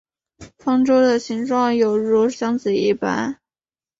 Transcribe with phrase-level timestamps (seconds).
[0.57, 3.39] 方舟的形状有如箱子一般。